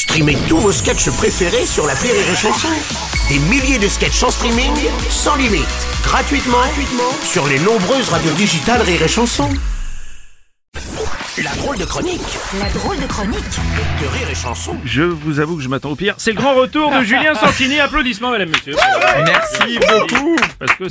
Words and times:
Streamez 0.00 0.38
tous 0.48 0.56
vos 0.56 0.72
sketchs 0.72 1.10
préférés 1.10 1.66
sur 1.66 1.86
la 1.86 1.92
Rire 1.92 2.14
et 2.14 2.34
Chanson. 2.34 2.68
Des 3.28 3.38
milliers 3.38 3.78
de 3.78 3.86
sketchs 3.86 4.22
en 4.22 4.30
streaming, 4.30 4.72
sans 5.10 5.36
limite, 5.36 5.66
gratuitement, 6.02 6.56
gratuitement 6.56 7.12
sur 7.22 7.46
les 7.46 7.58
nombreuses 7.58 8.08
radios 8.08 8.32
digitales 8.32 8.80
Rire 8.80 9.02
et 9.02 9.08
Chanson. 9.08 9.50
La 11.44 11.50
drôle 11.56 11.76
de 11.76 11.84
chronique 11.84 12.20
La 12.58 12.70
drôle 12.70 12.98
de 12.98 13.06
chronique 13.06 13.44
de 14.00 14.06
Rire 14.06 14.30
et 14.30 14.34
Chanson. 14.34 14.74
Je 14.86 15.02
vous 15.02 15.38
avoue 15.38 15.56
que 15.56 15.62
je 15.62 15.68
m'attends 15.68 15.90
au 15.90 15.96
pire. 15.96 16.14
C'est 16.16 16.32
le 16.32 16.36
grand 16.38 16.54
retour 16.54 16.90
de 16.90 17.02
Julien 17.02 17.34
Santini. 17.34 17.78
Applaudissements, 17.80 18.30
mesdames, 18.30 18.48
messieurs. 18.48 18.76
Merci 19.26 19.78
beaucoup. 19.80 20.29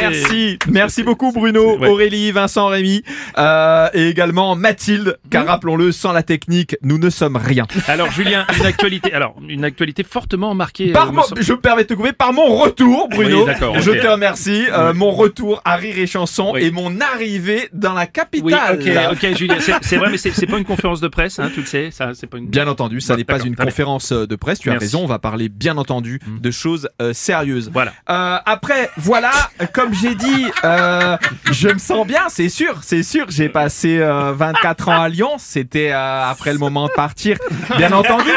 Merci, 0.00 0.58
merci 0.68 1.02
beaucoup 1.02 1.32
Bruno, 1.32 1.78
Ouais. 1.78 1.88
Aurélie, 1.88 2.32
Vincent, 2.32 2.66
Rémi 2.68 3.02
euh, 3.38 3.88
et 3.94 4.08
également 4.08 4.54
Mathilde, 4.56 5.18
car 5.30 5.46
rappelons-le, 5.46 5.92
sans 5.92 6.12
la 6.12 6.22
technique, 6.22 6.76
nous 6.82 6.98
ne 6.98 7.10
sommes 7.10 7.36
rien. 7.36 7.66
Alors, 7.88 8.10
Julien, 8.10 8.46
une 8.58 8.66
actualité. 8.66 9.12
Alors, 9.12 9.34
une 9.48 9.64
actualité 9.64 10.02
fortement 10.02 10.54
marquée. 10.54 10.92
Par 10.92 11.08
euh, 11.08 11.12
mon- 11.12 11.22
me 11.22 11.26
semble- 11.26 11.42
je 11.42 11.52
me 11.52 11.60
permets 11.60 11.82
de 11.84 11.88
te 11.88 11.94
couper 11.94 12.12
par 12.12 12.32
mon 12.32 12.56
retour, 12.56 13.08
Bruno. 13.08 13.46
Oui, 13.46 13.52
Je 13.80 13.90
te 13.92 14.06
remercie. 14.06 14.66
euh, 14.72 14.92
Mon 14.94 15.10
retour 15.12 15.62
à 15.64 15.76
Rire 15.76 15.98
et 15.98 16.06
Chanson 16.06 16.50
Oui. 16.54 16.64
et 16.64 16.70
mon 16.70 17.00
arrivée 17.00 17.68
dans 17.72 17.94
la 17.94 18.06
capitale. 18.06 18.78
ok, 18.80 19.12
ok, 19.22 19.36
Julien. 19.36 19.56
C'est 19.82 19.96
vrai, 19.96 20.10
mais 20.10 20.18
c'est 20.18 20.46
pas 20.46 20.58
une 20.58 20.64
conférence 20.64 21.00
de 21.00 21.08
presse, 21.08 21.38
hein, 21.38 21.50
tu 21.54 21.60
le 21.60 21.66
sais. 21.66 21.90
Ça, 21.90 22.10
c'est 22.14 22.26
pas 22.26 22.38
une. 22.38 22.46
Bien 22.46 22.66
entendu, 22.68 23.00
ça 23.00 23.16
n'est 23.16 23.24
pas 23.24 23.40
une 23.40 23.56
conférence 23.56 24.12
euh, 24.12 24.26
de 24.26 24.36
presse, 24.36 24.58
tu 24.58 24.70
as 24.70 24.78
raison, 24.78 25.02
on 25.04 25.06
va 25.06 25.18
parler 25.18 25.48
bien 25.48 25.76
entendu 25.78 26.20
de 26.40 26.50
choses 26.50 26.88
euh, 27.00 27.12
sérieuses. 27.12 27.70
Voilà. 27.72 27.92
Euh, 28.10 28.36
après, 28.44 28.90
voilà, 28.96 29.30
comme 29.72 29.94
j'ai 29.94 30.14
dit, 30.14 30.46
euh, 30.64 31.16
je 31.50 31.68
me 31.68 31.78
sens 31.78 32.06
bien, 32.06 32.28
c'est 32.28 32.48
sûr, 32.48 32.80
c'est 32.82 33.02
sûr. 33.02 33.26
J'ai 33.28 33.48
passé 33.48 33.98
euh, 33.98 34.32
24 34.32 34.88
ans 34.88 35.02
à 35.02 35.08
Lyon, 35.08 35.30
c'était 35.38 35.90
euh, 35.92 36.30
après 36.30 36.52
le 36.52 36.58
moment 36.58 36.86
de 36.86 36.92
partir, 36.92 37.36
bien 37.76 37.92
entendu. 37.92 38.30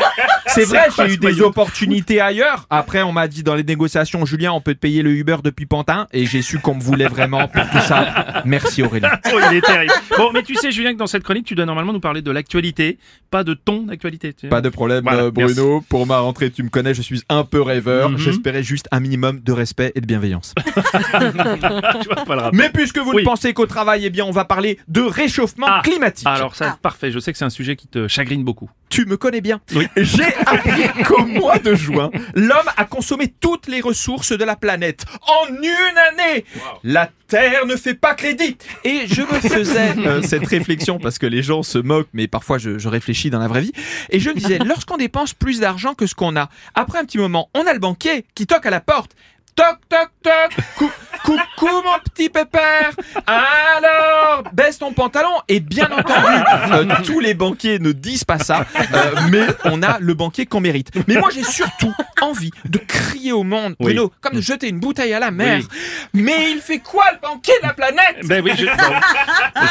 C'est 0.47 0.65
vrai, 0.65 0.88
j'ai 0.95 1.13
eu 1.13 1.17
des 1.17 1.41
opportunités 1.41 2.21
ailleurs. 2.21 2.67
Après, 2.69 3.01
on 3.01 3.11
m'a 3.11 3.27
dit 3.27 3.43
dans 3.43 3.55
les 3.55 3.63
négociations, 3.63 4.25
Julien, 4.25 4.52
on 4.52 4.61
peut 4.61 4.73
te 4.73 4.80
payer 4.80 5.02
le 5.02 5.11
Uber 5.11 5.38
depuis 5.43 5.66
Pantin, 5.66 6.08
et 6.13 6.25
j'ai 6.25 6.41
su 6.41 6.59
qu'on 6.59 6.75
me 6.75 6.81
voulait 6.81 7.08
vraiment 7.08 7.47
pour 7.47 7.69
tout 7.69 7.80
ça. 7.80 8.41
Merci 8.45 8.83
Aurélie. 8.83 9.08
Oh, 9.33 9.39
il 9.49 9.58
est 9.58 9.61
terrible. 9.61 9.93
Bon, 10.17 10.31
mais 10.33 10.43
tu 10.43 10.55
sais, 10.55 10.71
Julien, 10.71 10.93
que 10.93 10.99
dans 10.99 11.08
cette 11.08 11.23
chronique, 11.23 11.45
tu 11.45 11.55
dois 11.55 11.65
normalement 11.65 11.93
nous 11.93 11.99
parler 11.99 12.21
de 12.21 12.31
l'actualité, 12.31 12.97
pas 13.31 13.43
de 13.43 13.53
ton 13.53 13.88
actualité. 13.89 14.33
Pas 14.49 14.61
de 14.61 14.69
problème, 14.69 15.03
Voilà, 15.03 15.23
euh, 15.23 15.31
Bruno. 15.31 15.83
Pour 15.89 16.05
ma 16.05 16.19
rentrée, 16.19 16.52
tu 16.52 16.63
me 16.63 16.69
connais, 16.69 16.93
je 16.93 17.02
suis 17.02 17.23
un 17.30 17.43
peu 17.43 17.61
rêveur. 17.61 18.11
Mhm. 18.11 18.17
J'espérais 18.17 18.63
juste 18.63 18.88
un 18.91 18.99
minimum 18.99 19.39
de 19.39 19.52
respect 19.52 19.91
et 19.95 20.02
de 20.02 20.05
bienveillance. 20.05 20.53
tu 22.02 22.07
vois 22.07 22.25
pas 22.25 22.35
le 22.35 22.41
rapport. 22.41 22.49
Mais 22.53 22.69
puisque 22.69 22.97
vous 22.97 23.11
Oui. 23.11 23.21
ne 23.23 23.25
pensez 23.25 23.53
qu'au 23.53 23.66
travail, 23.66 24.05
eh 24.05 24.09
bien, 24.09 24.25
on 24.25 24.31
va 24.31 24.45
parler 24.45 24.79
de 24.88 25.02
réchauffement 25.02 25.67
Ah. 25.69 25.81
climatique. 25.83 26.27
Alors, 26.27 26.55
ça, 26.55 26.77
parfait. 26.81 27.11
Je 27.11 27.19
sais 27.19 27.31
que 27.31 27.38
c'est 27.38 27.45
un 27.45 27.49
sujet 27.49 27.75
qui 27.75 27.88
te 27.88 28.07
chagrine 28.07 28.43
beaucoup. 28.43 28.69
tu 28.89 29.05
me 29.07 29.17
connais 29.17 29.41
bien. 29.41 29.59
Oui. 29.75 29.88
J'ai 29.97 30.23
appris 30.45 31.03
qu'au 31.05 31.25
mois 31.25 31.57
de 31.57 31.73
juin, 31.73 32.11
l'homme 32.35 32.69
a 32.77 32.85
consommé 32.85 33.33
toutes 33.39 33.65
les 33.67 33.81
ressources 33.81 34.31
de 34.38 34.43
la 34.43 34.55
planète 34.55 35.05
en 35.27 35.47
une 35.52 35.97
année. 36.11 36.45
La 36.83 37.09
Terre 37.27 37.65
ne 37.65 37.75
fait 37.75 37.95
pas 37.95 38.13
crédit. 38.13 38.55
Et 38.83 39.08
je 39.08 39.21
me 39.23 39.39
faisais 39.49 39.95
euh, 39.97 40.21
cette 40.21 40.45
réflexion 40.45 40.99
parce 40.99 41.17
que 41.17 41.25
les 41.25 41.41
gens 41.41 41.63
se 41.63 41.80
moquent, 41.80 42.09
mais 42.13 42.27
parfois 42.27 42.59
je, 42.59 42.77
je 42.77 42.87
réfléchis 42.87 43.31
dans 43.31 43.39
la 43.39 43.47
vraie 43.47 43.61
vie. 43.61 43.71
Et 44.11 44.19
je 44.19 44.30
me 44.30 44.35
disais, 44.35 44.59
lorsqu'on 44.59 44.97
dépense 44.97 45.33
plus 45.33 45.59
d'argent 45.59 45.95
que 45.95 46.05
ce 46.05 46.13
qu'on 46.13 46.35
a, 46.35 46.49
après 46.75 46.99
un 46.99 47.05
petit 47.05 47.17
moment, 47.17 47.49
on 47.55 47.65
a 47.65 47.73
le 47.73 47.80
banquier 47.80 48.25
qui 48.35 48.45
toque 48.45 48.67
à 48.67 48.69
la 48.69 48.80
porte. 48.81 49.13
Toc, 49.55 49.77
toc, 49.87 50.09
toc, 50.23 50.65
Cou- 50.77 50.91
coucou 51.23 51.69
mon 51.85 51.99
petit 52.11 52.27
pépère. 52.29 52.89
Alors, 53.27 54.43
baisse 54.51 54.79
ton 54.79 54.91
pantalon. 54.93 55.29
Et 55.47 55.59
bien 55.59 55.85
entendu, 55.91 56.27
euh, 56.71 56.85
tous 57.05 57.19
les 57.19 57.33
banquiers 57.35 57.77
ne 57.79 57.91
disent 57.91 58.23
pas 58.23 58.39
ça, 58.39 58.65
euh, 58.75 59.15
mais 59.29 59.45
on 59.65 59.83
a 59.83 59.99
le 59.99 60.13
banquier 60.15 60.45
qu'on 60.47 60.59
mérite. 60.59 60.89
Mais 61.07 61.15
moi, 61.17 61.29
j'ai 61.33 61.43
surtout 61.43 61.93
envie 62.21 62.51
de 62.65 62.79
crier 62.79 63.31
au 63.31 63.43
monde, 63.43 63.75
Oui. 63.79 63.93
Bruno, 63.93 64.11
comme 64.21 64.33
de 64.33 64.41
jeter 64.41 64.69
une 64.69 64.79
bouteille 64.79 65.13
à 65.13 65.19
la 65.19 65.31
mer. 65.31 65.59
Oui. 65.61 65.67
Mais 66.13 66.51
il 66.51 66.59
fait 66.59 66.79
quoi 66.79 67.05
le 67.13 67.19
banquier 67.21 67.53
de 67.61 67.67
la 67.67 67.73
planète? 67.73 68.25
Ben 68.25 68.43
oui, 68.43 68.52
je, 68.58 68.65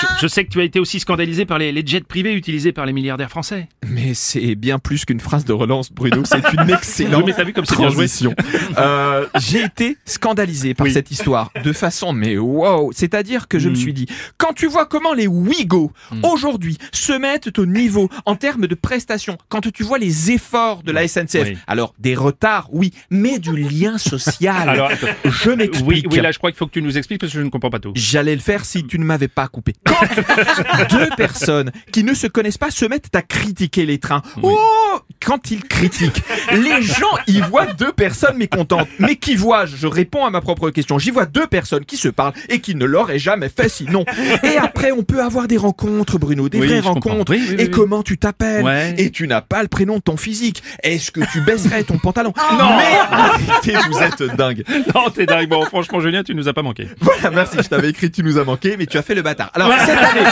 je, 0.00 0.06
je 0.22 0.26
sais 0.26 0.44
que 0.44 0.50
tu 0.50 0.60
as 0.60 0.64
été 0.64 0.80
aussi 0.80 1.00
scandalisé 1.00 1.44
par 1.46 1.58
les, 1.58 1.72
les 1.72 1.82
jets 1.86 2.00
privés 2.00 2.32
utilisés 2.34 2.72
par 2.72 2.86
les 2.86 2.92
milliardaires 2.92 3.30
français. 3.30 3.68
Mais 3.86 4.14
c'est 4.14 4.54
bien 4.54 4.78
plus 4.78 5.04
qu'une 5.04 5.20
phrase 5.20 5.44
de 5.44 5.52
relance, 5.52 5.90
Bruno. 5.92 6.22
C'est 6.24 6.42
une 6.52 6.70
excellente 6.74 7.24
Oui, 7.26 7.32
mais 7.36 7.44
vu 7.44 7.52
comme 7.52 7.64
transition. 7.64 8.34
Euh, 8.78 9.26
J'ai 9.38 9.64
été 9.64 9.96
scandalisé 10.04 10.72
par 10.74 10.86
Oui. 10.86 10.92
cette 10.92 11.10
histoire 11.10 11.50
de 11.62 11.72
façon, 11.72 12.12
mais 12.12 12.38
wow. 12.38 12.90
C'est-à-dire 12.94 13.48
que 13.48 13.58
je 13.58 13.68
me 13.68 13.72
Mm. 13.74 13.76
suis 13.76 13.92
dit, 13.92 14.06
quand 14.38 14.52
tu 14.54 14.66
vois 14.66 14.86
comment 14.86 15.12
les 15.14 15.26
Ouigo 15.26 15.92
aujourd'hui 16.22 16.78
se 16.92 17.12
mettent 17.12 17.58
au 17.58 17.66
niveau 17.66 18.08
en 18.26 18.36
termes 18.36 18.66
de 18.66 18.74
prestations, 18.74 19.36
quand 19.48 19.60
tu 19.72 19.82
vois 19.82 19.98
les 19.98 20.30
efforts 20.30 20.82
de 20.82 20.92
la 20.92 21.06
SNCF, 21.08 21.42
Oui. 21.48 21.58
alors 21.66 21.94
des 21.98 22.14
retards, 22.14 22.68
oui, 22.72 22.92
mais 23.10 23.38
du 23.38 23.56
lien 23.56 23.98
social. 23.98 24.68
Alors, 24.68 24.90
attends. 24.90 25.06
je 25.24 25.50
m'explique. 25.50 26.06
Oui, 26.10 26.16
oui, 26.16 26.20
là, 26.20 26.32
je 26.32 26.38
crois 26.38 26.50
qu'il 26.50 26.58
faut 26.58 26.66
que 26.66 26.72
tu 26.72 26.82
nous 26.82 26.96
expliques 26.98 27.20
parce 27.20 27.32
que 27.32 27.38
je 27.38 27.44
ne 27.44 27.50
comprends 27.50 27.70
pas 27.70 27.78
tout. 27.80 27.92
J'allais 27.94 28.34
le 28.34 28.40
faire 28.40 28.64
si 28.64 28.84
tu 28.86 28.98
ne 28.98 29.04
m'avais 29.04 29.28
pas 29.28 29.48
coupé. 29.48 29.74
Quand 29.84 30.88
deux 30.90 31.08
personnes 31.16 31.70
qui 31.92 32.04
ne 32.04 32.14
se 32.14 32.26
connaissent 32.26 32.58
pas 32.58 32.70
se 32.70 32.84
mettent 32.84 33.14
à 33.14 33.22
critiquer 33.22 33.86
les 33.86 33.98
trains, 33.98 34.22
oh, 34.42 34.91
quand 35.24 35.50
ils 35.50 35.62
critiquent, 35.64 36.22
les 36.52 36.82
gens 36.82 37.16
y 37.26 37.40
voient 37.40 37.66
deux 37.66 37.92
personnes 37.92 38.36
mécontentes. 38.36 38.88
Mais 38.98 39.16
qui 39.16 39.34
vois-je 39.34 39.76
Je 39.76 39.86
réponds 39.86 40.24
à 40.24 40.30
ma 40.30 40.40
propre 40.40 40.70
question. 40.70 40.98
J'y 40.98 41.10
vois 41.10 41.26
deux 41.26 41.46
personnes 41.46 41.84
qui 41.84 41.96
se 41.96 42.08
parlent 42.08 42.32
et 42.48 42.60
qui 42.60 42.74
ne 42.74 42.84
l'auraient 42.84 43.18
jamais 43.18 43.48
fait 43.48 43.68
sinon. 43.68 44.04
Et 44.42 44.56
après, 44.56 44.92
on 44.92 45.02
peut 45.02 45.22
avoir 45.22 45.48
des 45.48 45.56
rencontres, 45.56 46.18
Bruno, 46.18 46.48
des 46.48 46.58
Oui, 46.58 46.66
vraies 46.66 46.80
rencontres. 46.80 47.32
Oui, 47.32 47.42
oui, 47.48 47.54
oui, 47.58 47.62
et 47.64 47.70
comment 47.70 48.02
tu 48.02 48.18
t'appelles 48.18 48.64
Ouais. 48.64 48.94
Et 48.98 49.10
tu 49.10 49.26
n'as 49.28 49.40
pas 49.40 49.62
le 49.62 49.68
prénom 49.68 49.96
de 49.96 50.02
ton 50.02 50.16
physique. 50.16 50.62
Est-ce 50.82 51.10
que 51.10 51.20
tu 51.32 51.40
baisserais 51.40 51.84
ton 51.84 51.98
pantalon 51.98 52.32
Non 52.58 52.76
Mais 52.76 52.98
arrêtez, 53.10 53.74
vous 53.90 53.98
êtes 53.98 54.36
dingue. 54.36 54.64
Non, 54.94 55.10
t'es 55.10 55.26
dingue. 55.26 55.48
Bon, 55.48 55.64
franchement, 55.64 56.00
Julien, 56.00 56.22
tu 56.22 56.34
nous 56.34 56.48
as 56.48 56.52
pas 56.52 56.62
manqué. 56.62 56.88
Voilà, 57.00 57.30
merci, 57.30 57.56
je 57.62 57.68
t'avais 57.68 57.90
écrit, 57.90 58.10
tu 58.10 58.22
nous 58.22 58.38
as 58.38 58.44
manqué, 58.44 58.76
mais 58.78 58.86
tu 58.86 58.98
as 58.98 59.02
fait 59.02 59.14
le 59.14 59.22
bâtard. 59.22 59.50
Alors, 59.54 59.70
cette 59.78 59.98
année, 59.98 60.26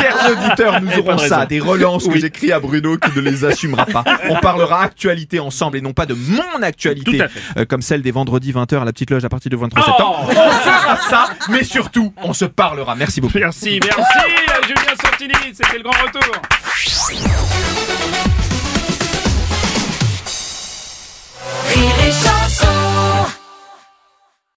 chers 0.00 0.30
auditeurs, 0.30 0.80
nous 0.80 0.90
aurons 0.98 1.18
ça, 1.18 1.36
raison. 1.38 1.48
des 1.48 1.60
relances 1.60 2.08
que 2.08 2.18
j'écris 2.18 2.52
à 2.52 2.60
Bruno 2.60 2.96
qui 2.96 3.10
ne 3.16 3.20
les 3.20 3.44
assumera 3.44 3.86
pas. 3.86 3.97
On 4.30 4.36
parlera 4.36 4.82
actualité 4.82 5.40
ensemble 5.40 5.76
et 5.76 5.80
non 5.80 5.92
pas 5.92 6.06
de 6.06 6.14
mon 6.14 6.62
actualité, 6.62 7.22
euh, 7.56 7.64
comme 7.64 7.82
celle 7.82 8.02
des 8.02 8.10
vendredis 8.10 8.52
20h 8.52 8.80
à 8.80 8.84
la 8.84 8.92
petite 8.92 9.10
loge 9.10 9.24
à 9.24 9.28
partir 9.28 9.50
du 9.50 9.56
23 9.56 9.82
Oh 9.82 9.90
septembre. 9.90 10.26
On 10.30 10.50
fera 10.50 10.96
ça, 11.08 11.26
mais 11.48 11.64
surtout, 11.64 12.12
on 12.22 12.32
se 12.32 12.44
parlera. 12.44 12.94
Merci 12.94 13.20
beaucoup. 13.20 13.38
Merci, 13.38 13.80
merci 13.82 14.00
à 14.00 14.66
Julien 14.66 14.94
Santini. 15.02 15.34
C'était 15.54 15.78
le 15.78 15.82
grand 15.82 15.92
retour. 16.04 17.47